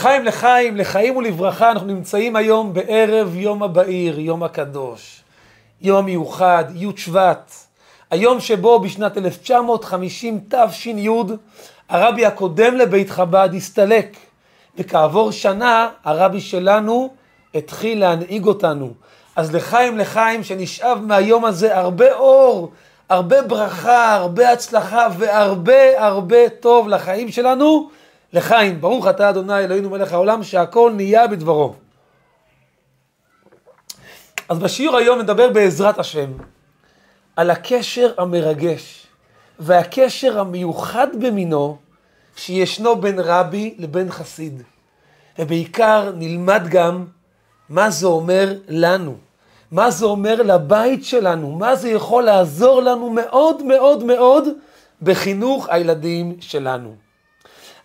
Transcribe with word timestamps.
לחיים 0.00 0.24
לחיים, 0.24 0.76
לחיים 0.76 1.16
ולברכה, 1.16 1.70
אנחנו 1.70 1.86
נמצאים 1.86 2.36
היום 2.36 2.72
בערב 2.72 3.36
יום 3.36 3.62
הבאיר, 3.62 4.20
יום 4.20 4.42
הקדוש, 4.42 5.22
יום 5.80 5.98
המיוחד, 5.98 6.64
י' 6.74 6.86
שבט, 6.96 7.52
היום 8.10 8.40
שבו 8.40 8.78
בשנת 8.78 9.18
1950 9.18 10.40
תש"י 10.48 11.08
הרבי 11.88 12.26
הקודם 12.26 12.74
לבית 12.74 13.10
חב"ד 13.10 13.48
הסתלק, 13.56 14.16
וכעבור 14.78 15.30
שנה 15.32 15.88
הרבי 16.04 16.40
שלנו 16.40 17.14
התחיל 17.54 18.00
להנהיג 18.00 18.46
אותנו. 18.46 18.92
אז 19.36 19.54
לחיים 19.54 19.98
לחיים 19.98 20.44
שנשאב 20.44 20.98
מהיום 21.06 21.44
הזה 21.44 21.76
הרבה 21.76 22.12
אור, 22.12 22.70
הרבה 23.08 23.42
ברכה, 23.42 24.14
הרבה 24.14 24.52
הצלחה 24.52 25.08
והרבה 25.18 26.06
הרבה 26.06 26.48
טוב 26.48 26.88
לחיים 26.88 27.28
שלנו. 27.32 27.99
לחיים, 28.32 28.80
ברוך 28.80 29.06
אתה 29.06 29.30
אדוני 29.30 29.58
אלוהינו 29.58 29.90
מלך 29.90 30.12
העולם 30.12 30.42
שהכל 30.42 30.92
נהיה 30.96 31.26
בדברו. 31.26 31.74
אז 34.48 34.58
בשיעור 34.58 34.96
היום 34.96 35.18
נדבר 35.18 35.50
בעזרת 35.50 35.98
השם 35.98 36.32
על 37.36 37.50
הקשר 37.50 38.12
המרגש 38.18 39.06
והקשר 39.58 40.40
המיוחד 40.40 41.06
במינו 41.20 41.76
שישנו 42.36 42.96
בין 42.96 43.18
רבי 43.18 43.74
לבין 43.78 44.10
חסיד. 44.10 44.62
ובעיקר 45.38 46.12
נלמד 46.16 46.62
גם 46.68 47.06
מה 47.68 47.90
זה 47.90 48.06
אומר 48.06 48.54
לנו, 48.68 49.16
מה 49.70 49.90
זה 49.90 50.06
אומר 50.06 50.42
לבית 50.42 51.04
שלנו, 51.04 51.50
מה 51.50 51.76
זה 51.76 51.88
יכול 51.88 52.22
לעזור 52.22 52.82
לנו 52.82 53.10
מאוד 53.10 53.62
מאוד 53.62 54.04
מאוד 54.04 54.48
בחינוך 55.02 55.68
הילדים 55.68 56.36
שלנו. 56.40 56.94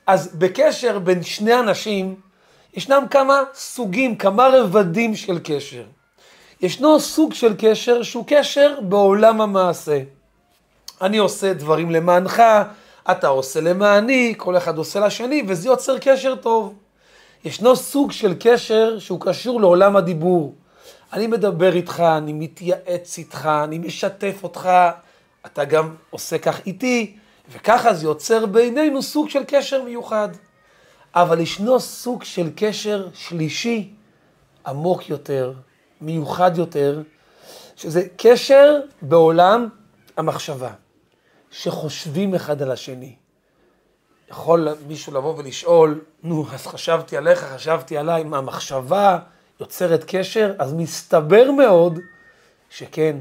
אז 0.07 0.35
בקשר 0.35 0.99
בין 0.99 1.23
שני 1.23 1.59
אנשים, 1.59 2.15
ישנם 2.73 3.03
כמה 3.11 3.43
סוגים, 3.53 4.15
כמה 4.15 4.47
רבדים 4.47 5.15
של 5.15 5.39
קשר. 5.43 5.83
ישנו 6.61 6.99
סוג 6.99 7.33
של 7.33 7.53
קשר 7.57 8.03
שהוא 8.03 8.23
קשר 8.27 8.77
בעולם 8.81 9.41
המעשה. 9.41 10.01
אני 11.01 11.17
עושה 11.17 11.53
דברים 11.53 11.91
למענך, 11.91 12.43
אתה 13.11 13.27
עושה 13.27 13.61
למעני, 13.61 14.33
כל 14.37 14.57
אחד 14.57 14.77
עושה 14.77 14.99
לשני, 14.99 15.43
וזה 15.47 15.67
יוצר 15.67 15.99
קשר 15.99 16.35
טוב. 16.35 16.73
ישנו 17.45 17.75
סוג 17.75 18.11
של 18.11 18.33
קשר 18.39 18.99
שהוא 18.99 19.21
קשור 19.21 19.61
לעולם 19.61 19.95
הדיבור. 19.95 20.55
אני 21.13 21.27
מדבר 21.27 21.73
איתך, 21.73 21.99
אני 21.99 22.33
מתייעץ 22.33 23.17
איתך, 23.17 23.49
אני 23.63 23.77
משתף 23.77 24.39
אותך, 24.43 24.69
אתה 25.45 25.65
גם 25.65 25.95
עושה 26.09 26.37
כך 26.37 26.65
איתי, 26.65 27.17
וככה 27.51 27.93
זה 27.93 28.05
יוצר 28.05 28.45
בינינו 28.45 29.01
סוג 29.01 29.29
של 29.29 29.43
קשר 29.47 29.83
מיוחד. 29.83 30.29
אבל 31.15 31.39
ישנו 31.39 31.79
סוג 31.79 32.23
של 32.23 32.49
קשר 32.55 33.07
שלישי, 33.13 33.93
עמוק 34.67 35.09
יותר, 35.09 35.53
מיוחד 36.01 36.57
יותר, 36.57 37.01
שזה 37.75 38.07
קשר 38.17 38.79
בעולם 39.01 39.69
המחשבה, 40.17 40.71
שחושבים 41.51 42.35
אחד 42.35 42.61
על 42.61 42.71
השני. 42.71 43.15
יכול 44.29 44.67
מישהו 44.87 45.13
לבוא 45.13 45.37
ולשאול, 45.37 46.01
נו, 46.23 46.45
אז 46.53 46.67
חשבתי 46.67 47.17
עליך, 47.17 47.43
חשבתי 47.43 47.97
עליי, 47.97 48.23
מה, 48.23 48.37
המחשבה 48.37 49.19
יוצרת 49.59 50.03
קשר? 50.07 50.53
אז 50.59 50.73
מסתבר 50.73 51.51
מאוד 51.51 51.99
שכן, 52.69 53.17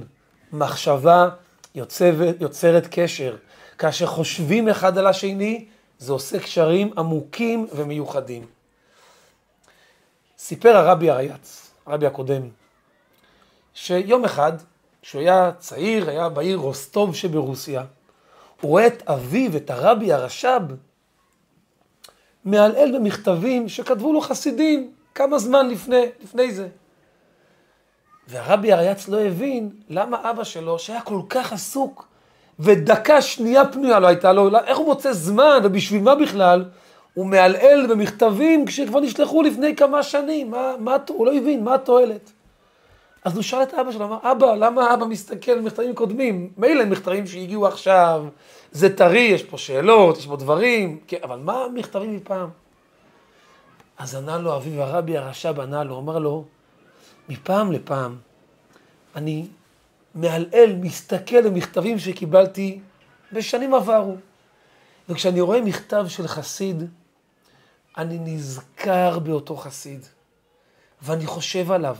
מחשבה 0.53 1.29
יוצרת, 1.75 2.37
יוצרת 2.41 2.87
קשר. 2.91 3.37
כאשר 3.79 4.07
חושבים 4.07 4.69
אחד 4.69 4.99
על 4.99 5.07
השני, 5.07 5.67
זה 5.99 6.13
עושה 6.13 6.39
קשרים 6.39 6.91
עמוקים 6.99 7.67
ומיוחדים. 7.73 8.47
סיפר 10.39 10.77
הרבי 10.77 11.11
הרייץ, 11.11 11.71
הרבי 11.87 12.07
הקודם, 12.07 12.43
שיום 13.75 14.25
אחד, 14.25 14.53
כשהוא 15.03 15.21
היה 15.21 15.53
צעיר, 15.59 16.11
היה 16.11 16.29
בעיר 16.29 16.59
רוסטוב 16.59 17.15
שברוסיה, 17.15 17.85
הוא 18.61 18.71
רואה 18.71 18.87
את 18.87 19.03
אביו, 19.09 19.57
את 19.57 19.71
הרבי 19.71 20.13
הרש"ב, 20.13 20.63
מעלעל 22.45 22.97
במכתבים 22.99 23.69
שכתבו 23.69 24.13
לו 24.13 24.21
חסידים 24.21 24.93
כמה 25.15 25.39
זמן 25.39 25.69
לפני, 25.69 26.07
לפני 26.23 26.53
זה. 26.53 26.69
והרבי 28.29 28.73
הרייץ 28.73 29.09
לא 29.09 29.21
הבין 29.21 29.71
למה 29.89 30.31
אבא 30.31 30.45
שלו, 30.45 30.79
שהיה 30.79 31.01
כל 31.01 31.21
כך 31.29 31.53
עסוק, 31.53 32.09
ודקה 32.59 33.23
שנייה 33.23 33.65
פנויה 33.65 33.99
לא 33.99 34.07
הייתה 34.07 34.33
לו, 34.33 34.51
איך 34.67 34.79
הוא 34.79 34.87
מוצא 34.87 35.13
זמן, 35.13 35.59
ובשביל 35.65 36.03
מה 36.03 36.15
בכלל, 36.15 36.65
הוא 37.15 37.27
מעלעל 37.27 37.87
במכתבים 37.87 38.67
כשכבר 38.67 39.01
נשלחו 39.01 39.43
לפני 39.43 39.77
כמה 39.77 40.03
שנים, 40.03 40.51
מה, 40.51 40.73
מה, 40.79 40.97
הוא 41.09 41.27
לא 41.27 41.35
הבין, 41.35 41.65
מה 41.65 41.75
התועלת? 41.75 42.33
אז 43.25 43.35
הוא 43.35 43.43
שאל 43.43 43.63
את 43.63 43.75
אבא 43.75 43.93
שלו, 43.93 44.05
אמר, 44.05 44.19
אבא, 44.23 44.55
למה 44.55 44.95
אבא 44.95 45.07
מסתכל 45.07 45.53
על 45.53 45.61
מכתבים 45.61 45.95
קודמים? 45.95 46.51
מילא 46.57 46.85
מכתבים 46.85 47.27
שהגיעו 47.27 47.67
עכשיו, 47.67 48.25
זה 48.73 48.97
טרי, 48.97 49.21
יש 49.21 49.43
פה 49.43 49.59
שאלות, 49.59 50.19
יש 50.19 50.27
פה 50.27 50.37
דברים, 50.37 50.99
כן, 51.07 51.17
אבל 51.23 51.39
מה 51.39 51.65
המכתבים 51.65 52.17
מפעם? 52.17 52.49
אז 53.99 54.15
ענה 54.15 54.39
לו 54.39 54.57
אביו 54.57 54.83
הרבי 54.83 55.19
הרש"ב, 55.19 55.61
ענה 55.61 55.85
לו, 55.85 55.99
אמר 55.99 56.19
לו, 56.19 56.45
מפעם 57.29 57.73
לפעם 57.73 58.17
אני 59.17 59.47
מעלעל, 60.15 60.77
מסתכל 60.81 61.37
למכתבים 61.37 61.99
שקיבלתי 61.99 62.81
בשנים 63.33 63.75
עברו. 63.75 64.17
וכשאני 65.09 65.41
רואה 65.41 65.61
מכתב 65.61 66.05
של 66.09 66.29
חסיד, 66.29 66.83
אני 67.97 68.19
נזכר 68.19 69.19
באותו 69.19 69.57
חסיד, 69.57 70.07
ואני 71.03 71.27
חושב 71.27 71.71
עליו. 71.73 71.97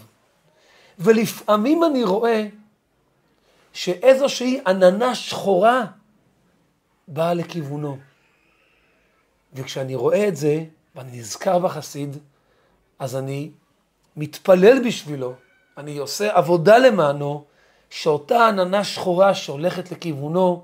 ולפעמים 0.99 1.85
אני 1.85 2.05
רואה 2.05 2.47
שאיזושהי 3.73 4.61
עננה 4.67 5.15
שחורה 5.15 5.85
באה 7.09 7.35
לכיוונו. 7.35 7.99
וכשאני 9.55 9.95
רואה 9.95 10.29
את 10.29 10.37
זה, 10.37 10.65
ואני 10.95 11.19
נזכר 11.19 11.59
בחסיד, 11.59 12.17
אז 12.99 13.17
אני 13.17 13.51
מתפלל 14.17 14.87
בשבילו, 14.87 15.35
אני 15.79 15.99
עושה 15.99 16.37
עבודה 16.37 16.79
למענו, 16.79 17.45
שאותה 17.95 18.49
עננה 18.49 18.85
שחורה 18.85 19.35
שהולכת 19.35 19.93
לכיוונו, 19.93 20.63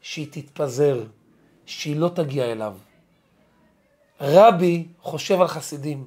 שהיא 0.00 0.26
תתפזר, 0.30 1.00
שהיא 1.66 1.96
לא 1.96 2.08
תגיע 2.08 2.44
אליו. 2.44 2.74
רבי 4.20 4.86
חושב 5.02 5.40
על 5.40 5.48
חסידים. 5.48 6.06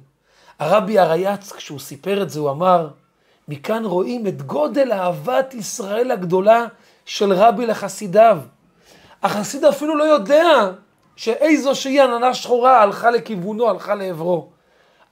הרבי 0.58 0.98
הרייץ, 0.98 1.52
כשהוא 1.52 1.78
סיפר 1.78 2.22
את 2.22 2.30
זה, 2.30 2.40
הוא 2.40 2.50
אמר, 2.50 2.88
מכאן 3.48 3.84
רואים 3.84 4.26
את 4.26 4.42
גודל 4.42 4.92
אהבת 4.92 5.54
ישראל 5.54 6.10
הגדולה 6.10 6.66
של 7.04 7.32
רבי 7.32 7.66
לחסידיו. 7.66 8.38
החסיד 9.22 9.64
אפילו 9.64 9.96
לא 9.96 10.04
יודע 10.04 10.70
שאיזו 11.16 11.74
שהיא 11.74 12.02
עננה 12.02 12.34
שחורה 12.34 12.82
הלכה 12.82 13.10
לכיוונו, 13.10 13.68
הלכה 13.68 13.94
לעברו. 13.94 14.48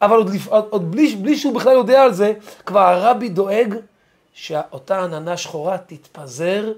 אבל 0.03 0.17
עוד, 0.17 0.31
עוד, 0.71 0.91
בלי, 0.91 1.17
בלי 1.17 1.37
שהוא 1.37 1.55
בכלל 1.55 1.73
יודע 1.73 2.03
על 2.03 2.13
זה, 2.13 2.33
כבר 2.67 2.81
הרבי 2.81 3.29
דואג 3.29 3.75
שאותה 4.35 5.05
עננה 5.05 5.37
שחורה 5.37 5.79
תתפזר 5.79 6.73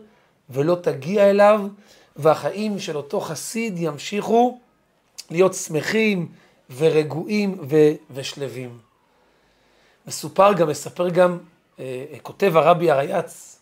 ולא 0.50 0.74
תגיע 0.82 1.30
אליו, 1.30 1.60
והחיים 2.16 2.78
של 2.78 2.96
אותו 2.96 3.20
חסיד 3.20 3.74
ימשיכו 3.78 4.58
להיות 5.30 5.54
שמחים 5.54 6.32
ורגועים 6.76 7.58
ו- 7.68 7.92
ושלווים. 8.10 8.78
מסופר 10.06 10.52
גם, 10.52 10.68
מספר 10.68 11.08
גם, 11.08 11.38
אה, 11.78 12.04
כותב 12.22 12.56
הרבי 12.56 12.90
הרייץ, 12.90 13.60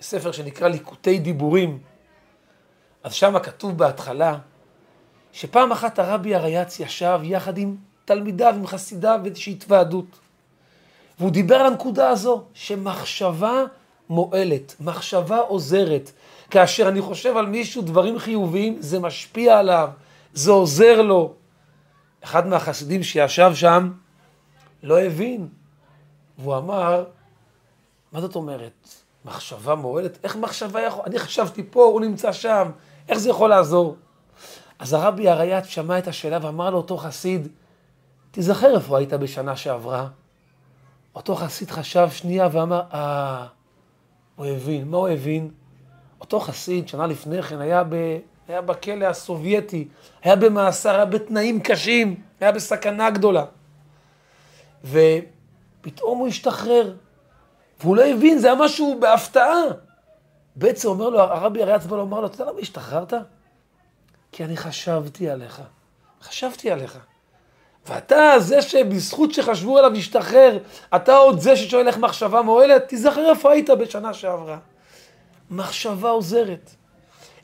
ספר 0.00 0.32
שנקרא 0.32 0.68
ליקוטי 0.68 1.18
דיבורים, 1.18 1.78
אז 3.02 3.14
שם 3.14 3.38
כתוב 3.38 3.78
בהתחלה, 3.78 4.38
שפעם 5.32 5.72
אחת 5.72 5.98
הרבי 5.98 6.34
הרייץ 6.34 6.80
ישב 6.80 7.20
יחד 7.22 7.58
עם 7.58 7.76
תלמידיו, 8.04 8.54
עם 8.56 8.66
חסידיו, 8.66 9.20
באיזושהי 9.22 9.52
התוועדות. 9.52 10.23
והוא 11.18 11.30
דיבר 11.30 11.54
על 11.54 11.66
הנקודה 11.66 12.08
הזו, 12.08 12.42
שמחשבה 12.54 13.62
מועלת, 14.08 14.74
מחשבה 14.80 15.38
עוזרת. 15.38 16.10
כאשר 16.50 16.88
אני 16.88 17.00
חושב 17.00 17.36
על 17.36 17.46
מישהו 17.46 17.82
דברים 17.82 18.18
חיוביים, 18.18 18.76
זה 18.80 19.00
משפיע 19.00 19.58
עליו, 19.58 19.88
זה 20.32 20.50
עוזר 20.50 21.02
לו. 21.02 21.34
אחד 22.24 22.46
מהחסידים 22.46 23.02
שישב 23.02 23.52
שם 23.54 23.92
לא 24.82 25.00
הבין, 25.00 25.48
והוא 26.38 26.56
אמר, 26.56 27.04
מה 28.12 28.20
זאת 28.20 28.36
אומרת? 28.36 28.88
מחשבה 29.24 29.74
מועלת? 29.74 30.18
איך 30.24 30.36
מחשבה 30.36 30.80
יכול... 30.80 31.04
אני 31.06 31.18
חשבתי 31.18 31.62
פה, 31.70 31.84
הוא 31.84 32.00
נמצא 32.00 32.32
שם, 32.32 32.70
איך 33.08 33.18
זה 33.18 33.30
יכול 33.30 33.50
לעזור? 33.50 33.96
אז 34.78 34.92
הרבי 34.92 35.28
הרייץ 35.28 35.64
שמע 35.64 35.98
את 35.98 36.08
השאלה 36.08 36.38
ואמר 36.42 36.70
לאותו 36.70 36.96
חסיד, 36.96 37.48
תיזכר 38.30 38.74
איפה 38.74 38.98
היית 38.98 39.12
בשנה 39.12 39.56
שעברה. 39.56 40.08
אותו 41.14 41.34
חסיד 41.34 41.70
חשב 41.70 42.10
שנייה 42.10 42.48
ואמר, 42.52 42.82
אה, 42.92 43.46
הוא 44.36 44.46
הבין. 44.46 44.88
מה 44.88 44.96
הוא 44.96 45.08
הבין? 45.08 45.50
אותו 46.20 46.40
חסיד 46.40 46.88
שנה 46.88 47.06
לפני 47.06 47.42
כן 47.42 47.60
היה 47.60 47.82
היה 48.48 48.60
בכלא 48.62 49.04
הסובייטי, 49.04 49.88
היה 50.22 50.36
במאסר, 50.36 50.94
היה 50.94 51.04
בתנאים 51.04 51.60
קשים, 51.60 52.20
היה 52.40 52.52
בסכנה 52.52 53.10
גדולה. 53.10 53.44
ופתאום 54.84 56.18
הוא 56.18 56.28
השתחרר, 56.28 56.94
והוא 57.80 57.96
לא 57.96 58.04
הבין, 58.04 58.38
זה 58.38 58.46
היה 58.46 58.56
משהו 58.60 58.98
בהפתעה. 59.00 59.62
בעצם 60.56 60.88
אומר 60.88 61.08
לו, 61.08 61.20
הרבי 61.20 61.62
הרי 61.62 61.72
עצמו 61.72 61.96
אומר 61.96 62.20
לו, 62.20 62.26
אתה 62.26 62.34
יודע 62.34 62.52
למה 62.52 62.60
השתחררת? 62.60 63.12
כי 64.32 64.44
אני 64.44 64.56
חשבתי 64.56 65.30
עליך. 65.30 65.62
חשבתי 66.22 66.70
עליך. 66.70 66.98
ואתה 67.88 68.34
זה 68.38 68.62
שבזכות 68.62 69.34
שחשבו 69.34 69.78
עליו 69.78 69.94
השתחרר, 69.94 70.58
אתה 70.96 71.16
עוד 71.16 71.40
זה 71.40 71.56
ששואל 71.56 71.86
איך 71.88 71.98
מחשבה 71.98 72.42
מועלת, 72.42 72.88
תיזכר 72.88 73.30
איפה 73.30 73.52
היית 73.52 73.70
בשנה 73.70 74.14
שעברה. 74.14 74.58
מחשבה 75.50 76.10
עוזרת. 76.10 76.70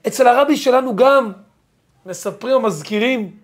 אצל 0.07 0.29
הרבי 0.29 0.57
שלנו 0.57 0.97
גם 0.97 1.33
מספרים 2.07 2.55
או 2.55 2.61
מזכירים 2.61 3.37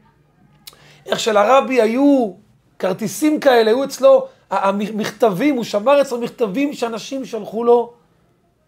איך 1.06 1.20
שלרבי 1.20 1.82
היו 1.82 2.32
כרטיסים 2.78 3.40
כאלה, 3.40 3.70
היו 3.70 3.84
אצלו 3.84 4.26
המכתבים, 4.50 5.56
הוא 5.56 5.64
שמר 5.64 6.00
אצלו 6.00 6.20
מכתבים 6.20 6.72
שאנשים 6.72 7.24
שלחו 7.24 7.64
לו, 7.64 7.92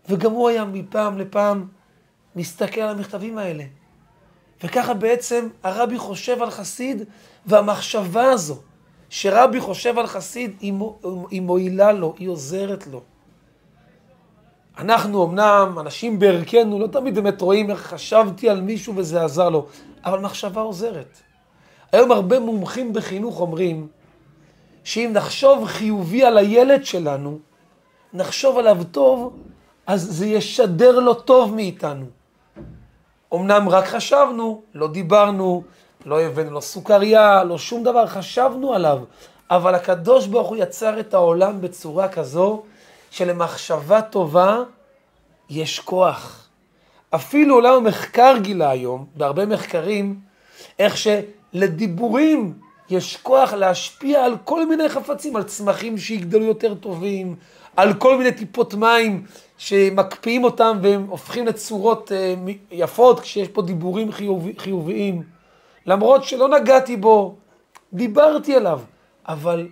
וגם 0.09 0.33
הוא 0.33 0.49
היה 0.49 0.65
מפעם 0.65 1.19
לפעם 1.19 1.67
מסתכל 2.37 2.81
על 2.81 2.89
המכתבים 2.89 3.39
האלה. 3.39 3.65
וככה 4.65 4.95
בעצם 4.95 5.49
הרבי 5.63 5.99
חושב 5.99 6.43
על 6.43 6.51
חסיד, 6.51 7.05
והמחשבה 7.49 8.31
הזו 8.31 8.57
שרבי 9.11 9.61
חושב 9.61 9.99
על 9.99 10.07
חסיד, 10.07 10.57
היא 11.31 11.43
מועילה 11.43 11.93
לו, 11.93 12.15
היא 12.19 12.29
עוזרת 12.29 12.87
לו. 12.87 13.01
אנחנו 14.79 15.25
אמנם, 15.25 15.77
אנשים 15.81 16.19
בערכנו, 16.19 16.79
לא 16.79 16.87
תמיד 16.87 17.15
באמת 17.15 17.41
רואים 17.41 17.71
איך 17.71 17.81
חשבתי 17.81 18.49
על 18.49 18.61
מישהו 18.61 18.97
וזה 18.97 19.25
עזר 19.25 19.49
לו, 19.49 19.67
אבל 20.05 20.21
מחשבה 20.21 20.61
עוזרת. 20.61 21.19
היום 21.93 22.13
הרבה 22.13 22.41
מומחים 22.41 22.93
בחינוך 22.93 23.41
אומרים 23.41 23.89
שאם 24.85 25.11
נחשוב 25.13 25.67
חיובי 25.67 26.25
על 26.25 26.39
הילד 26.39 26.85
שלנו, 26.85 27.39
נחשוב 28.13 28.59
עליו 28.59 28.79
טוב, 28.91 29.37
אז 29.87 30.03
זה 30.03 30.27
ישדר 30.27 30.99
לו 30.99 31.15
טוב 31.15 31.55
מאיתנו. 31.55 32.05
אמנם 33.35 33.69
רק 33.69 33.87
חשבנו, 33.87 34.63
לא 34.75 34.89
דיברנו, 34.89 35.63
לא 36.07 36.21
הבאנו 36.21 36.51
לו 36.51 36.63
סוכריה, 36.63 37.45
לא 37.45 37.59
שום 37.59 37.85
דבר, 37.85 38.07
חשבנו 38.07 38.75
עליו. 38.75 38.99
אבל 39.51 39.75
הקדוש 39.75 40.27
ברוך 40.27 40.49
הוא 40.49 40.57
יצר 40.57 41.01
את 41.01 41.15
העולם 41.15 41.61
בצורה 41.61 42.09
כזו, 42.09 42.63
שלמחשבה 43.11 44.03
טובה 44.03 44.63
יש 45.51 45.81
כוח. 45.81 46.49
אפילו 47.11 47.55
עולם 47.55 47.75
המחקר 47.75 48.35
גילה 48.43 48.71
היום, 48.71 49.07
בהרבה 49.15 49.47
מחקרים, 49.47 50.21
איך 50.79 50.97
שלדיבורים 50.97 52.55
יש 52.91 53.17
כוח 53.17 53.53
להשפיע 53.53 54.25
על 54.25 54.37
כל 54.45 54.67
מיני 54.67 54.89
חפצים, 54.89 55.37
על 55.37 55.43
צמחים 55.43 55.99
שיגדלו 55.99 56.45
יותר 56.45 56.75
טובים, 56.75 57.37
על 57.77 57.95
כל 57.95 58.19
מיני 58.19 58.33
טיפות 58.33 58.75
מים 58.75 59.25
שמקפיאים 59.59 60.45
אותם 60.45 60.79
והם 60.83 61.07
הופכים 61.09 61.47
לצורות 61.47 62.13
אה, 62.13 62.35
יפות 62.71 63.21
כשיש 63.21 63.49
פה 63.49 63.63
דיבורים 63.63 64.13
חיוב, 64.13 64.49
חיוביים. 64.59 65.38
למרות 65.89 66.25
שלא 66.25 66.49
נגעתי 66.49 66.97
בו, 66.97 67.37
דיברתי 67.93 68.57
עליו, 68.57 68.81
אבל 69.29 69.69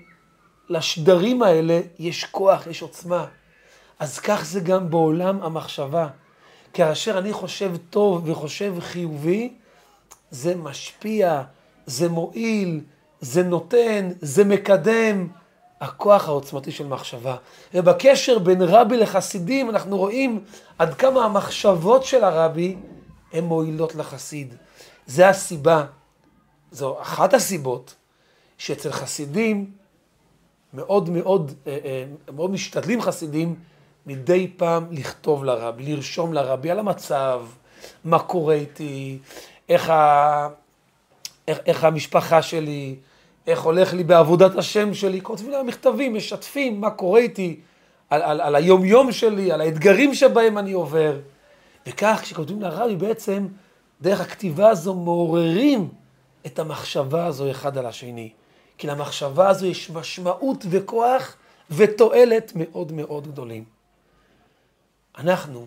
לשדרים 0.68 1.42
האלה 1.42 1.80
יש 1.98 2.24
כוח, 2.24 2.66
יש 2.66 2.82
עוצמה. 2.82 3.26
אז 3.98 4.18
כך 4.18 4.44
זה 4.44 4.60
גם 4.60 4.90
בעולם 4.90 5.42
המחשבה. 5.42 6.08
כאשר 6.72 7.18
אני 7.18 7.32
חושב 7.32 7.72
טוב 7.90 8.28
וחושב 8.28 8.74
חיובי, 8.80 9.52
זה 10.30 10.56
משפיע, 10.56 11.42
זה 11.86 12.08
מועיל, 12.08 12.80
זה 13.20 13.42
נותן, 13.42 14.08
זה 14.20 14.44
מקדם. 14.44 15.28
הכוח 15.80 16.28
העוצמתי 16.28 16.72
של 16.72 16.86
מחשבה. 16.86 17.36
ובקשר 17.74 18.38
בין 18.38 18.62
רבי 18.62 18.96
לחסידים 18.96 19.70
אנחנו 19.70 19.98
רואים 19.98 20.44
עד 20.78 20.94
כמה 20.94 21.24
המחשבות 21.24 22.04
של 22.04 22.24
הרבי 22.24 22.76
הן 23.32 23.44
מועילות 23.44 23.94
לחסיד. 23.94 24.54
זה 25.06 25.28
הסיבה, 25.28 25.84
זו 26.76 27.00
אחת 27.00 27.34
הסיבות 27.34 27.94
שאצל 28.58 28.92
חסידים 28.92 29.70
מאוד 30.74 31.10
מאוד, 31.10 31.52
אה, 31.66 31.78
אה, 31.84 32.04
מאוד 32.32 32.50
משתדלים 32.50 33.02
חסידים 33.02 33.54
מדי 34.06 34.52
פעם 34.56 34.86
לכתוב 34.90 35.44
לרבי, 35.44 35.82
לרשום 35.82 36.32
לרבי 36.32 36.70
על 36.70 36.78
המצב, 36.78 37.42
מה 38.04 38.18
קורה 38.18 38.54
איתי, 38.54 39.18
איך, 39.68 39.90
ה... 39.90 40.48
איך, 41.48 41.58
איך 41.66 41.84
המשפחה 41.84 42.42
שלי, 42.42 42.96
איך 43.46 43.62
הולך 43.62 43.94
לי 43.94 44.04
בעבודת 44.04 44.56
השם 44.56 44.94
שלי, 44.94 45.20
כותבים 45.20 45.50
להם 45.50 45.66
מכתבים, 45.66 46.14
משתפים 46.14 46.80
מה 46.80 46.90
קורה 46.90 47.20
איתי, 47.20 47.60
על, 48.10 48.22
על, 48.22 48.40
על 48.40 48.54
היום-יום 48.54 49.12
שלי, 49.12 49.52
על 49.52 49.60
האתגרים 49.60 50.14
שבהם 50.14 50.58
אני 50.58 50.72
עובר. 50.72 51.18
וכך 51.86 52.18
כשכותבים 52.22 52.62
לרבי 52.62 52.96
בעצם, 52.96 53.46
דרך 54.00 54.20
הכתיבה 54.20 54.68
הזו 54.68 54.94
מעוררים 54.94 55.88
את 56.46 56.58
המחשבה 56.58 57.26
הזו 57.26 57.50
אחד 57.50 57.78
על 57.78 57.86
השני. 57.86 58.30
כי 58.78 58.86
למחשבה 58.86 59.48
הזו 59.48 59.66
יש 59.66 59.90
משמעות 59.90 60.64
וכוח 60.70 61.36
ותועלת 61.70 62.52
מאוד 62.54 62.92
מאוד 62.92 63.26
גדולים. 63.26 63.64
אנחנו, 65.18 65.66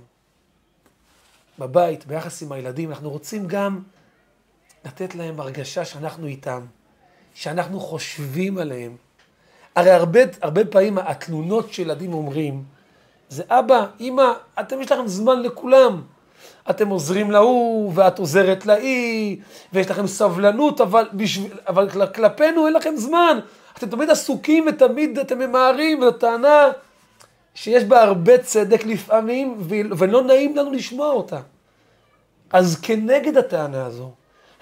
בבית, 1.60 2.06
ביחס 2.06 2.42
עם 2.44 2.52
הילדים, 2.52 2.90
אנחנו 2.92 3.10
רוצים 3.10 3.48
גם 3.48 3.81
לתת 4.86 5.16
להם 5.16 5.40
הרגשה 5.40 5.86
שאנחנו 5.86 6.28
איתם, 6.28 6.66
שאנחנו 7.34 7.80
חושבים 7.80 8.58
עליהם. 8.58 8.96
הרי 9.76 9.92
הרבה, 9.92 10.20
הרבה 10.42 10.66
פעמים 10.66 10.98
התלונות 10.98 11.74
שילדים 11.74 12.14
אומרים, 12.14 12.64
זה 13.30 13.44
אבא, 13.48 13.86
אמא, 14.00 14.31
אתם 14.60 14.81
יש 14.81 14.92
לכם 14.92 15.08
זמן 15.08 15.42
לכולם. 15.42 16.02
אתם 16.70 16.90
עוזרים 16.90 17.32
להוא, 17.32 17.92
ואת 17.96 18.20
עוזרת 18.20 18.66
לאי, 18.66 19.40
ויש 19.74 19.90
לכם 19.90 20.08
סבלנות, 20.08 20.82
אבל, 20.82 21.08
בשביל, 21.14 21.52
אבל 21.68 22.08
כלפינו 22.08 22.66
אין 22.66 22.74
לכם 22.74 22.94
זמן. 22.96 23.40
אתם 23.78 23.90
תמיד 23.90 24.10
עסוקים 24.10 24.66
ותמיד 24.70 25.20
אתם 25.20 25.40
ממהרים, 25.40 26.00
וזו 26.00 26.12
טענה 26.12 26.68
שיש 27.56 27.84
בה 27.84 28.04
הרבה 28.04 28.38
צדק 28.38 28.86
לפעמים, 28.86 29.58
ולא 29.70 30.24
נעים 30.24 30.56
לנו 30.56 30.72
לשמוע 30.72 31.08
אותה. 31.08 31.40
אז 32.52 32.80
כנגד 32.82 33.38
הטענה 33.38 33.86
הזו, 33.86 34.12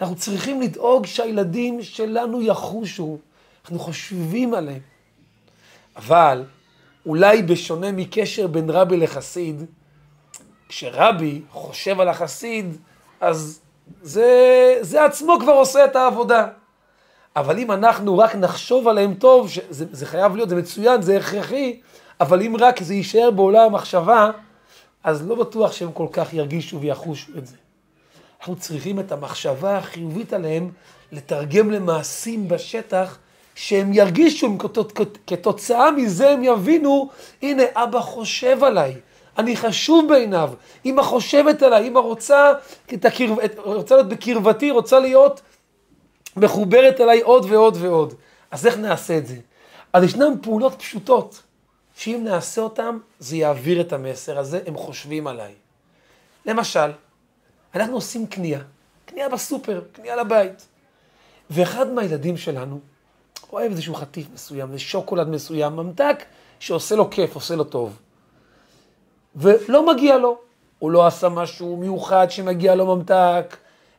אנחנו 0.02 0.16
צריכים 0.16 0.62
לדאוג 0.62 1.06
שהילדים 1.06 1.84
שלנו 1.84 2.42
יחושו, 2.42 3.18
אנחנו 3.64 3.80
חושבים 3.80 4.54
עליהם. 4.54 4.80
אבל 5.96 6.44
אולי 7.06 7.44
בשונה 7.44 7.92
מקשר 7.92 8.48
בין 8.48 8.70
רבי 8.70 8.98
לחסיד, 8.98 9.66
כשרבי 10.70 11.42
חושב 11.52 12.00
על 12.00 12.10
החסיד, 12.10 12.78
אז 13.22 13.60
זה, 14.02 14.78
זה 14.82 15.06
עצמו 15.06 15.38
כבר 15.40 15.52
עושה 15.52 15.86
את 15.86 15.96
העבודה. 15.96 16.48
אבל 17.36 17.60
אם 17.60 17.72
אנחנו 17.72 18.18
רק 18.18 18.36
נחשוב 18.36 18.88
עליהם 18.88 19.14
טוב, 19.14 19.50
שזה, 19.50 19.86
זה 19.92 20.06
חייב 20.06 20.36
להיות, 20.36 20.50
זה 20.50 20.56
מצוין, 20.56 21.02
זה 21.02 21.18
הכרחי, 21.18 21.80
אבל 22.20 22.42
אם 22.42 22.56
רק 22.60 22.84
זה 22.84 22.94
יישאר 22.94 23.32
בעולם 23.32 23.66
המחשבה, 23.66 24.32
אז 25.04 25.28
לא 25.28 25.36
בטוח 25.36 25.72
שהם 25.72 25.92
כל 25.92 26.08
כך 26.12 26.34
ירגישו 26.34 26.82
ויחושו 26.82 27.32
את 27.38 27.48
זה. 27.48 27.56
אנחנו 28.40 28.56
צריכים 28.56 29.00
את 29.00 29.12
המחשבה 29.12 29.78
החיובית 29.78 30.34
עליהם 30.34 30.72
לתרגם 31.12 31.72
למעשים 31.72 32.48
בשטח, 32.48 33.18
שהם 33.56 33.94
ירגישו, 33.94 34.58
כתוצאה 35.28 35.92
מזה 35.92 36.30
הם 36.30 36.44
יבינו, 36.44 37.10
הנה 37.42 37.64
אבא 37.74 38.00
חושב 38.00 38.64
עליי, 38.64 38.96
אני 39.38 39.58
חשוב 39.58 40.10
בעיניו, 40.10 40.54
אמא 40.86 41.02
חושבת 41.02 41.64
עליי, 41.64 41.88
אמא 41.88 42.00
רוצה, 42.00 42.54
רוצה 43.56 43.96
להיות 43.96 44.10
בקרבתי, 44.10 44.72
רוצה 44.72 45.00
להיות 45.00 45.42
מחוברת 46.38 47.02
אליי 47.02 47.22
עוד 47.22 47.46
ועוד 47.50 47.78
ועוד. 47.80 48.14
אז 48.52 48.68
איך 48.68 48.78
נעשה 48.78 49.18
את 49.18 49.28
זה? 49.28 49.36
אז 49.94 50.04
ישנן 50.04 50.34
פעולות 50.42 50.74
פשוטות, 50.78 51.42
שאם 51.96 52.22
נעשה 52.24 52.62
אותן, 52.62 52.98
זה 53.20 53.38
יעביר 53.38 53.82
את 53.82 53.94
המסר 53.94 54.40
הזה, 54.40 54.60
הם 54.66 54.78
חושבים 54.78 55.28
עליי. 55.28 55.54
למשל, 56.46 56.92
אנחנו 57.76 57.96
עושים 57.96 58.28
קנייה, 58.28 58.60
קנייה 59.06 59.30
בסופר, 59.30 59.82
קנייה 59.92 60.16
לבית. 60.16 60.68
ואחד 61.50 61.92
מהילדים 61.92 62.38
שלנו 62.38 62.80
אוהב 63.54 63.72
איזשהו 63.72 63.96
חטיף 63.96 64.28
מסוים, 64.34 64.68
איזה 64.68 64.80
שוקולד 64.80 65.30
מסוים, 65.30 65.76
ממתק, 65.76 66.24
שעושה 66.60 66.96
לו 66.96 67.10
כיף, 67.10 67.36
עושה 67.36 67.56
לו 67.56 67.64
טוב. 67.64 67.98
ולא 69.38 69.94
מגיע 69.94 70.18
לו. 70.18 70.38
הוא 70.80 70.92
לא 70.92 71.08
עשה 71.08 71.30
משהו 71.30 71.78
מיוחד 71.78 72.32
שמגיע 72.32 72.76
לו 72.76 72.96
ממתק, 72.96 73.58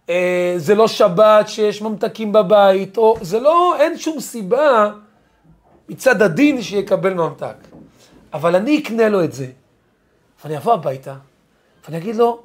אה, 0.08 0.54
זה 0.56 0.74
לא 0.74 0.88
שבת 0.88 1.48
שיש 1.48 1.82
ממתקים 1.82 2.32
בבית, 2.32 2.98
או 2.98 3.16
זה 3.22 3.40
לא, 3.40 3.76
אין 3.80 3.98
שום 3.98 4.20
סיבה 4.20 4.90
מצד 5.88 6.22
הדין 6.22 6.62
שיקבל 6.62 7.14
ממתק. 7.14 7.56
אבל 8.32 8.56
אני 8.56 8.78
אקנה 8.78 9.08
לו 9.08 9.24
את 9.24 9.32
זה, 9.32 9.46
ואני 10.44 10.56
אבוא 10.56 10.72
הביתה, 10.72 11.14
ואני 11.84 11.98
אגיד 11.98 12.16
לו, 12.16 12.42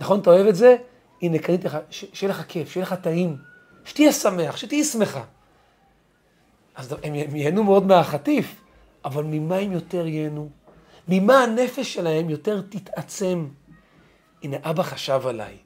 נכון, 0.00 0.20
אתה 0.20 0.30
אוהב 0.30 0.46
את 0.46 0.56
זה? 0.56 0.76
הנה, 1.22 1.38
קניתי 1.38 1.66
לך, 1.66 1.78
שיהיה 1.90 2.30
לך 2.30 2.42
כיף, 2.48 2.70
שיהיה 2.70 2.86
לך 2.86 2.94
טעים, 2.94 3.36
שתהיה 3.84 4.12
שמח, 4.12 4.56
שתהיי 4.56 4.84
שמחה. 4.84 5.22
אז 6.76 6.94
הם, 7.02 7.14
ייהנו 7.14 7.64
מאוד 7.64 7.86
מהחטיף, 7.86 8.54
אבל 9.04 9.24
ממה 9.24 9.56
הם 9.56 9.72
יותר 9.72 10.06
ייהנו? 10.06 10.48
ממה 11.08 11.42
הנפש 11.42 11.94
שלהם 11.94 12.30
יותר 12.30 12.60
תתעצם? 12.68 13.46
הנה, 14.42 14.56
אבא 14.62 14.82
חשב 14.82 15.26
עליי. 15.26 15.56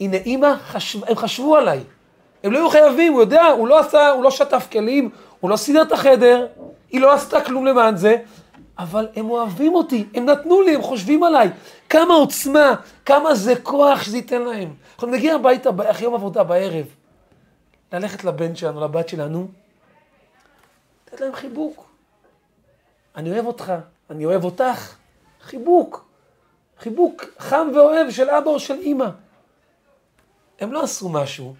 הנה, 0.00 0.16
אימא, 0.16 0.54
חשב, 0.66 1.04
הם 1.04 1.16
חשבו 1.16 1.56
עליי. 1.56 1.84
הם 2.44 2.52
לא 2.52 2.58
היו 2.58 2.70
חייבים, 2.70 3.12
הוא 3.12 3.20
יודע, 3.20 3.46
הוא 3.46 3.68
לא 3.68 3.78
עשה, 3.78 4.10
הוא 4.10 4.24
לא 4.24 4.30
שטף 4.30 4.68
כלים, 4.72 5.10
הוא 5.40 5.50
לא 5.50 5.56
סידר 5.56 5.82
את 5.82 5.92
החדר, 5.92 6.46
היא 6.90 7.00
לא 7.00 7.12
עשתה 7.12 7.44
כלום 7.44 7.66
למען 7.66 7.96
זה, 7.96 8.16
אבל 8.78 9.08
הם 9.16 9.30
אוהבים 9.30 9.74
אותי, 9.74 10.06
הם 10.14 10.26
נתנו 10.26 10.62
לי, 10.62 10.74
הם 10.74 10.82
חושבים 10.82 11.22
עליי. 11.22 11.50
כמה 11.88 12.14
עוצמה, 12.14 12.74
כמה 13.04 13.34
זה 13.34 13.54
כוח 13.62 14.02
שזה 14.02 14.16
ייתן 14.16 14.42
להם. 14.42 14.74
אנחנו 14.94 15.08
נגיע 15.08 15.34
הביתה 15.34 15.70
אחרי 15.90 16.04
יום 16.04 16.14
עבודה 16.14 16.44
בערב, 16.44 16.86
ללכת 17.92 18.24
לבן 18.24 18.56
שלנו, 18.56 18.80
לבת 18.80 19.08
שלנו, 19.08 19.48
לתת 21.06 21.20
להם 21.20 21.34
חיבוק. 21.34 21.86
אני 23.16 23.30
אוהב 23.30 23.46
אותך, 23.46 23.72
אני 24.12 24.24
אוהב 24.24 24.44
אותך. 24.44 24.94
חיבוק. 25.42 26.04
חיבוק 26.78 27.24
חם 27.38 27.68
ואוהב 27.74 28.10
של 28.10 28.30
אבא 28.30 28.50
או 28.50 28.60
של 28.60 28.74
אימא. 28.74 29.08
הם 30.60 30.72
לא 30.72 30.82
עשו 30.82 31.08
משהו, 31.08 31.54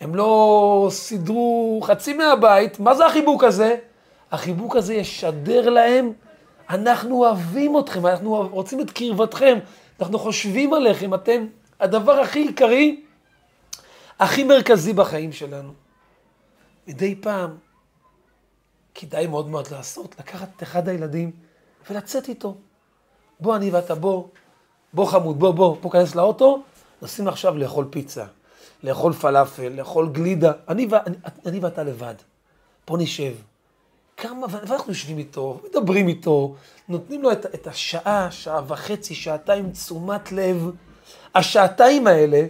הם 0.00 0.14
לא 0.14 0.88
סידרו 0.90 1.80
חצי 1.84 2.14
מהבית, 2.14 2.80
מה 2.80 2.94
זה 2.94 3.06
החיבוק 3.06 3.44
הזה? 3.44 3.76
החיבוק 4.30 4.76
הזה 4.76 4.94
ישדר 4.94 5.70
להם, 5.70 6.12
אנחנו 6.70 7.16
אוהבים 7.16 7.78
אתכם, 7.78 8.06
אנחנו 8.06 8.48
רוצים 8.48 8.80
את 8.80 8.90
קרבתכם, 8.90 9.58
אנחנו 10.00 10.18
חושבים 10.18 10.74
עליכם, 10.74 11.14
אתם 11.14 11.46
הדבר 11.80 12.12
הכי 12.12 12.38
עיקרי, 12.38 13.00
הכי 14.18 14.44
מרכזי 14.44 14.92
בחיים 14.92 15.32
שלנו. 15.32 15.72
מדי 16.86 17.14
פעם, 17.14 17.56
כדאי 18.94 19.26
מאוד 19.26 19.48
מאוד 19.48 19.68
לעשות, 19.70 20.14
לקחת 20.18 20.48
את 20.56 20.62
אחד 20.62 20.88
הילדים 20.88 21.30
ולצאת 21.90 22.28
איתו. 22.28 22.54
בוא 23.40 23.56
אני 23.56 23.70
ואתה, 23.70 23.94
בוא, 23.94 24.24
בוא 24.92 25.06
חמוד, 25.06 25.38
בוא, 25.38 25.50
בוא, 25.50 25.76
בוא 25.80 25.90
כנס 25.90 26.14
לאוטו, 26.14 26.62
נשים 27.02 27.28
עכשיו 27.28 27.58
לאכול 27.58 27.86
פיצה, 27.90 28.24
לאכול 28.82 29.12
פלאפל, 29.12 29.68
לאכול 29.68 30.08
גלידה, 30.08 30.52
אני, 30.68 30.88
אני, 31.06 31.16
אני 31.46 31.58
ואתה 31.58 31.82
לבד. 31.82 32.14
בוא 32.86 32.98
נשב. 32.98 33.34
כמה, 34.16 34.46
ואנחנו 34.50 34.92
יושבים 34.92 35.18
איתו, 35.18 35.60
מדברים 35.70 36.08
איתו, 36.08 36.54
נותנים 36.88 37.22
לו 37.22 37.32
את, 37.32 37.46
את 37.54 37.66
השעה, 37.66 38.30
שעה 38.30 38.60
וחצי, 38.66 39.14
שעתיים 39.14 39.70
תשומת 39.70 40.32
לב. 40.32 40.70
השעתיים 41.34 42.06
האלה, 42.06 42.46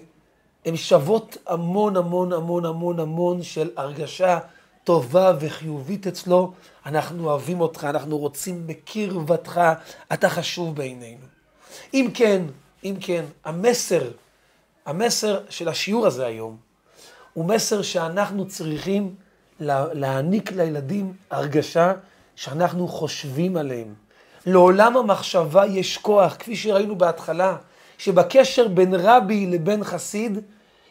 הן 0.65 0.77
שוות 0.77 1.37
המון 1.47 1.97
המון 1.97 2.33
המון 2.33 2.65
המון 2.65 3.01
המון 3.01 3.43
של 3.43 3.71
הרגשה 3.77 4.39
טובה 4.85 5.33
וחיובית 5.41 6.07
אצלו. 6.07 6.53
אנחנו 6.87 7.25
אוהבים 7.31 7.61
אותך, 7.61 7.85
אנחנו 7.85 8.19
רוצים 8.19 8.67
בקרבתך, 8.67 9.61
אתה 10.13 10.29
חשוב 10.29 10.77
בעינינו. 10.77 11.27
אם 11.95 12.11
כן, 12.15 12.43
אם 12.85 12.95
כן, 13.01 13.25
המסר, 13.45 14.11
המסר 14.87 15.41
של 15.49 15.69
השיעור 15.69 16.07
הזה 16.07 16.27
היום, 16.27 16.57
הוא 17.33 17.45
מסר 17.45 17.83
שאנחנו 17.83 18.49
צריכים 18.49 19.15
להעניק 19.61 20.53
לילדים 20.53 21.13
הרגשה 21.31 21.93
שאנחנו 22.37 22.89
חושבים 22.89 23.57
עליהם. 23.57 23.95
לעולם 24.47 24.97
המחשבה 24.97 25.67
יש 25.67 25.99
כוח, 25.99 26.37
כפי 26.39 26.57
שראינו 26.57 26.99
בהתחלה, 26.99 27.57
שבקשר 27.99 28.69
בין 28.69 28.95
רבי 28.95 29.47
לבין 29.47 29.85
חסיד, 29.85 30.39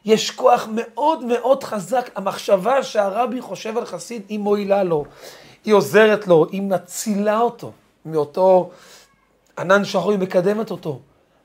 יש 0.06 0.32
כוח 0.32 0.68
מאוד 0.72 1.24
מאוד 1.24 1.64
חזק. 1.64 2.10
המחשבה 2.16 2.84
שהרבי 2.84 3.42
חושב 3.42 3.78
על 3.78 3.86
חסיד, 3.86 4.22
היא 4.30 4.40
מועילה 4.40 4.84
לו, 4.84 5.06
היא 5.66 5.74
עוזרת 5.74 6.28
לו, 6.28 6.48
היא 6.52 6.62
מצילה 6.62 7.40
אותו 7.40 7.72
מאותו 8.06 8.72
ענן 9.60 9.86
שחור, 9.86 10.12
היא 10.12 10.20
מקדמת 10.20 10.72
אותו. 10.72 11.00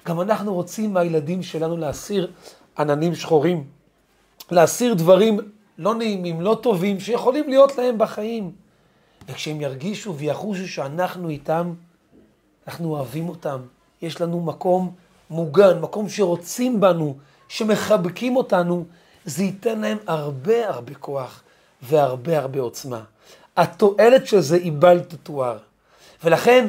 גם 0.07 0.21
אנחנו 0.21 0.55
רוצים 0.55 0.95
מהילדים 0.95 1.43
שלנו 1.43 1.77
להסיר 1.77 2.31
עננים 2.79 3.15
שחורים, 3.15 3.65
להסיר 4.50 4.95
דברים 4.95 5.38
לא 5.79 5.95
נעימים, 5.95 6.41
לא 6.41 6.59
טובים, 6.62 7.00
שיכולים 7.00 7.49
להיות 7.49 7.79
להם 7.79 7.99
בחיים. 7.99 8.53
וכשהם 9.29 9.61
ירגישו 9.61 10.15
ויחושו 10.15 10.69
שאנחנו 10.69 11.29
איתם, 11.29 11.75
אנחנו 12.67 12.91
אוהבים 12.91 13.29
אותם. 13.29 13.59
יש 14.03 14.21
לנו 14.21 14.41
מקום 14.41 14.95
מוגן, 15.31 15.81
מקום 15.81 16.09
שרוצים 16.09 16.81
בנו, 16.81 17.17
שמחבקים 17.49 18.37
אותנו, 18.37 18.85
זה 19.25 19.45
ייתן 19.45 19.81
להם 19.81 19.99
הרבה 20.07 20.69
הרבה 20.69 20.95
כוח 20.95 21.43
והרבה 21.83 22.38
הרבה 22.38 22.61
עוצמה. 22.61 23.00
התועלת 23.57 24.26
של 24.26 24.40
זה 24.40 24.57
היא 24.57 24.73
בל 24.73 25.00
תתואר. 25.00 25.59
ולכן 26.25 26.69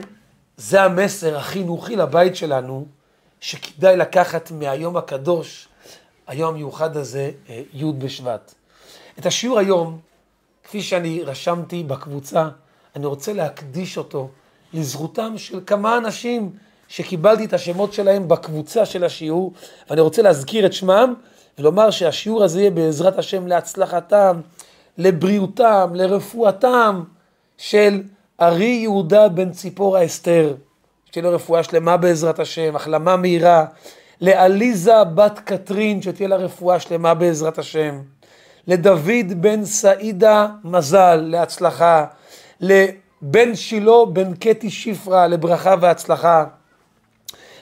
זה 0.57 0.83
המסר 0.83 1.37
החינוכי 1.37 1.95
לבית 1.95 2.35
שלנו, 2.35 2.85
שכדאי 3.41 3.97
לקחת 3.97 4.51
מהיום 4.51 4.97
הקדוש, 4.97 5.67
היום 6.27 6.53
המיוחד 6.53 6.97
הזה, 6.97 7.31
אה, 7.49 7.61
י' 7.73 7.91
בשבט. 7.91 8.53
את 9.19 9.25
השיעור 9.25 9.59
היום, 9.59 9.99
כפי 10.63 10.81
שאני 10.81 11.23
רשמתי 11.23 11.83
בקבוצה, 11.83 12.49
אני 12.95 13.05
רוצה 13.05 13.33
להקדיש 13.33 13.97
אותו 13.97 14.29
לזכותם 14.73 15.37
של 15.37 15.59
כמה 15.65 15.97
אנשים 15.97 16.51
שקיבלתי 16.89 17.45
את 17.45 17.53
השמות 17.53 17.93
שלהם 17.93 18.27
בקבוצה 18.27 18.85
של 18.85 19.03
השיעור, 19.03 19.53
ואני 19.89 20.01
רוצה 20.01 20.21
להזכיר 20.21 20.65
את 20.65 20.73
שמם 20.73 21.13
ולומר 21.59 21.91
שהשיעור 21.91 22.43
הזה 22.43 22.59
יהיה 22.59 22.71
בעזרת 22.71 23.17
השם 23.17 23.47
להצלחתם, 23.47 24.39
לבריאותם, 24.97 25.89
לרפואתם 25.93 27.03
של 27.57 28.01
ארי 28.41 28.65
יהודה 28.65 29.27
בן 29.29 29.51
ציפורה 29.51 30.05
אסתר, 30.05 30.55
שתהיה 31.05 31.23
לו 31.23 31.31
רפואה 31.31 31.63
שלמה 31.63 31.97
בעזרת 31.97 32.39
השם, 32.39 32.75
החלמה 32.75 33.17
מהירה, 33.17 33.65
לעליזה 34.21 35.03
בת 35.03 35.39
קטרין, 35.39 36.01
שתהיה 36.01 36.27
לה 36.27 36.35
רפואה 36.35 36.79
שלמה 36.79 37.13
בעזרת 37.13 37.57
השם. 37.57 38.01
לדוד 38.67 39.41
בן 39.41 39.65
סעידה 39.65 40.47
מזל, 40.63 41.15
להצלחה, 41.15 42.05
לבן 42.61 43.55
שילה 43.55 44.05
בן 44.13 44.33
קטי 44.33 44.69
שפרה, 44.69 45.27
לברכה 45.27 45.75
והצלחה, 45.81 46.45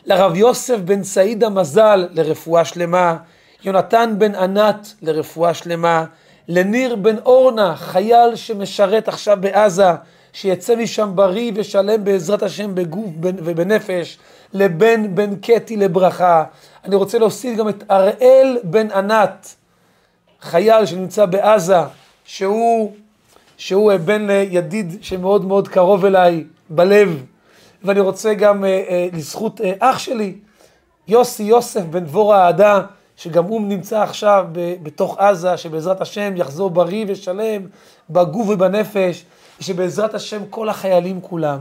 לרב 0.08 0.36
יוסף 0.36 0.78
בן 0.78 1.04
סעידה 1.04 1.50
מזל, 1.50 2.08
לרפואה 2.12 2.66
שלמה, 2.66 3.18
יונתן 3.64 4.14
בן 4.18 4.36
ענת, 4.36 4.94
לרפואה 5.02 5.54
שלמה, 5.54 6.06
לניר 6.48 6.96
בן 6.96 7.16
אורנה, 7.26 7.76
חייל 7.76 8.36
שמשרת 8.36 9.08
עכשיו 9.08 9.38
בעזה, 9.40 9.92
שיצא 10.34 10.76
משם 10.76 11.12
בריא 11.16 11.52
ושלם 11.56 12.04
בעזרת 12.04 12.44
השם 12.44 12.76
בגוף 12.76 13.10
ובנפש, 13.22 14.18
לבן 14.54 15.16
בן 15.16 15.36
קטי 15.36 15.76
לברכה. 15.76 16.44
אני 16.86 16.96
רוצה 16.96 17.20
להוסיף 17.20 17.58
גם 17.58 17.70
את 17.70 17.84
אראל 17.92 18.58
בן 18.64 18.92
ענת, 18.92 19.56
חייל 20.42 20.86
שנמצא 20.86 21.26
בעזה, 21.26 21.80
שהוא, 22.26 22.94
שהוא 23.58 23.92
בן 24.06 24.28
לידיד 24.28 24.98
שמאוד 25.02 25.46
מאוד 25.46 25.68
קרוב 25.68 26.06
אליי 26.06 26.44
בלב, 26.70 27.24
ואני 27.88 28.00
רוצה 28.00 28.34
גם 28.34 28.66
אה, 28.66 28.70
אה, 28.70 29.08
לזכות 29.14 29.62
אה, 29.62 29.74
אח 29.80 30.00
שלי, 30.00 30.34
יוסי 31.08 31.44
יוסף 31.44 31.82
בן 31.82 32.06
דבורה 32.06 32.44
האהדה, 32.44 32.82
שגם 33.16 33.44
הוא 33.44 33.62
נמצא 33.62 34.02
עכשיו 34.02 34.46
ב, 34.52 34.76
בתוך 34.84 35.18
עזה, 35.18 35.58
שבעזרת 35.58 36.02
השם 36.02 36.34
יחזור 36.38 36.70
בריא 36.70 37.06
ושלם 37.08 37.62
בגוף 38.10 38.48
ובנפש, 38.50 39.26
ושבעזרת 39.60 40.14
השם 40.14 40.42
כל 40.50 40.70
החיילים 40.70 41.22
כולם 41.22 41.60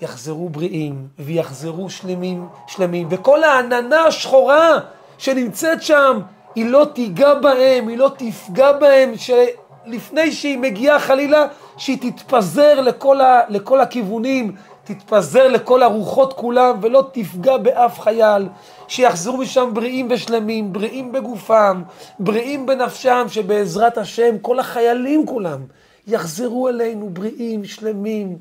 יחזרו 0.00 0.48
בריאים 0.48 1.08
ויחזרו 1.18 1.90
שלמים, 1.90 2.48
שלמים, 2.66 3.06
וכל 3.10 3.44
העננה 3.44 4.00
השחורה 4.00 4.78
שנמצאת 5.18 5.82
שם, 5.82 6.20
היא 6.54 6.70
לא 6.70 6.86
תיגע 6.92 7.34
בהם, 7.34 7.88
היא 7.88 7.98
לא 7.98 8.10
תפגע 8.16 8.72
בהם, 8.72 9.12
שלפני 9.16 10.32
שהיא 10.32 10.58
מגיעה 10.58 11.00
חלילה, 11.00 11.46
שהיא 11.76 11.98
תתפזר 12.12 12.80
לכל, 12.80 13.20
ה, 13.20 13.40
לכל 13.48 13.80
הכיוונים, 13.80 14.56
תתפזר 14.88 15.48
לכל 15.48 15.82
הרוחות 15.82 16.32
כולם 16.32 16.78
ולא 16.82 17.04
תפגע 17.12 17.56
באף 17.56 18.00
חייל, 18.00 18.48
שיחזרו 18.88 19.36
משם 19.36 19.70
בריאים 19.74 20.08
ושלמים, 20.10 20.72
בריאים 20.72 21.12
בגופם, 21.12 21.82
בריאים 22.18 22.66
בנפשם, 22.66 23.26
שבעזרת 23.28 23.98
השם 23.98 24.38
כל 24.42 24.58
החיילים 24.58 25.26
כולם 25.26 25.60
יחזרו 26.06 26.68
אלינו 26.68 27.10
בריאים, 27.10 27.64
שלמים, 27.64 28.38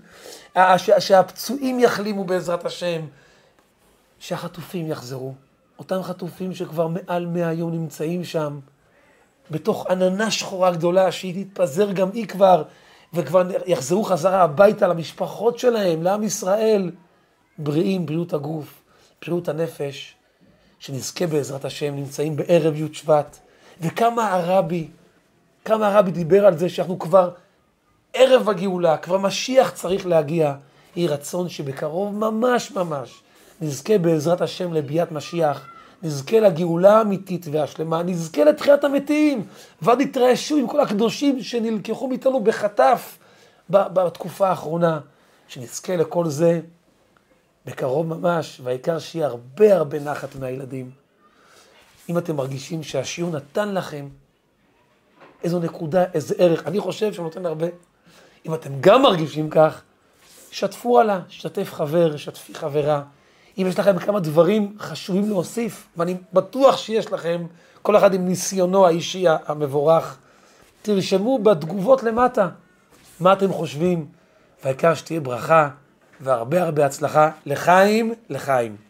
שהפצועים 0.99 1.79
יחלימו 1.79 2.23
בעזרת 2.23 2.65
השם, 2.65 3.01
שהחטופים 4.19 4.91
יחזרו. 4.91 5.33
אותם 5.79 6.03
חטופים 6.03 6.53
שכבר 6.53 6.87
מעל 6.87 7.25
מאה 7.25 7.53
יום 7.53 7.71
נמצאים 7.71 8.23
שם, 8.23 8.59
בתוך 9.51 9.87
עננה 9.89 10.31
שחורה 10.31 10.71
גדולה, 10.71 11.11
שהיא 11.11 11.45
תתפזר 11.45 11.91
גם 11.91 12.09
היא 12.13 12.27
כבר, 12.27 12.63
וכבר 13.13 13.43
יחזרו 13.65 14.03
חזרה 14.03 14.43
הביתה 14.43 14.87
למשפחות 14.87 15.59
שלהם, 15.59 16.03
לעם 16.03 16.23
ישראל, 16.23 16.91
בריאים, 17.57 18.05
בריאות 18.05 18.33
הגוף, 18.33 18.81
בריאות 19.21 19.49
הנפש, 19.49 20.15
שנזכה 20.79 21.27
בעזרת 21.27 21.65
השם, 21.65 21.95
נמצאים 21.95 22.35
בערב 22.35 22.75
י' 22.75 22.93
שבט, 22.93 23.37
וכמה 23.81 24.33
הרבי, 24.33 24.87
כמה 25.65 25.87
הרבי 25.87 26.11
דיבר 26.11 26.45
על 26.45 26.57
זה 26.57 26.69
שאנחנו 26.69 26.99
כבר 26.99 27.29
ערב 28.13 28.49
הגאולה, 28.49 28.97
כבר 28.97 29.17
משיח 29.17 29.69
צריך 29.69 30.05
להגיע. 30.05 30.55
יהי 30.95 31.07
רצון 31.07 31.49
שבקרוב 31.49 32.15
ממש 32.15 32.71
ממש 32.71 33.21
נזכה 33.61 33.97
בעזרת 33.97 34.41
השם 34.41 34.73
לביאת 34.73 35.11
משיח, 35.11 35.67
נזכה 36.03 36.39
לגאולה 36.39 36.97
האמיתית 36.97 37.45
והשלמה, 37.51 38.03
נזכה 38.03 38.43
לתחיית 38.43 38.83
המתים, 38.83 39.45
ועד 39.81 40.01
יתרעשו 40.01 40.57
עם 40.57 40.67
כל 40.67 40.79
הקדושים 40.79 41.43
שנלקחו 41.43 42.07
מאיתנו 42.07 42.43
בחטף 42.43 43.17
בתקופה 43.69 44.49
האחרונה, 44.49 44.99
שנזכה 45.47 45.95
לכל 45.95 46.29
זה 46.29 46.61
בקרוב 47.65 48.07
ממש, 48.07 48.61
והעיקר 48.63 48.99
שיהיה 48.99 49.27
הרבה 49.27 49.75
הרבה 49.75 49.99
נחת 49.99 50.35
מהילדים. 50.35 50.91
אם 52.09 52.17
אתם 52.17 52.35
מרגישים 52.35 52.83
שהשיעור 52.83 53.31
נתן 53.31 53.73
לכם 53.73 54.07
איזו 55.43 55.59
נקודה, 55.59 56.05
איזה 56.13 56.35
ערך, 56.37 56.67
אני 56.67 56.79
חושב 56.79 57.13
שהוא 57.13 57.23
נותן 57.23 57.45
הרבה. 57.45 57.67
אם 58.45 58.53
אתם 58.53 58.69
גם 58.81 59.01
מרגישים 59.01 59.49
כך, 59.49 59.81
שתפו 60.51 60.99
הלאה, 60.99 61.19
שתף 61.29 61.73
חבר, 61.73 62.17
שתפי 62.17 62.53
חברה. 62.53 63.03
אם 63.57 63.67
יש 63.67 63.79
לכם 63.79 63.99
כמה 63.99 64.19
דברים 64.19 64.75
חשובים 64.79 65.29
להוסיף, 65.29 65.87
ואני 65.97 66.15
בטוח 66.33 66.77
שיש 66.77 67.11
לכם, 67.11 67.45
כל 67.81 67.97
אחד 67.97 68.13
עם 68.13 68.27
ניסיונו 68.27 68.85
האישי 68.85 69.25
המבורך, 69.45 70.17
תרשמו 70.81 71.39
בתגובות 71.39 72.03
למטה 72.03 72.49
מה 73.19 73.33
אתם 73.33 73.53
חושבים, 73.53 74.05
והעיקר 74.63 74.93
שתהיה 74.93 75.19
ברכה 75.19 75.69
והרבה 76.21 76.63
הרבה 76.63 76.85
הצלחה 76.85 77.29
לחיים, 77.45 78.13
לחיים. 78.29 78.86